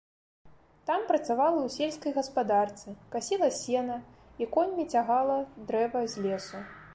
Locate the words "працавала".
1.09-1.59